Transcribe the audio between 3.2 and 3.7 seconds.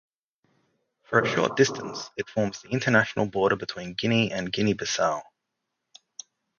border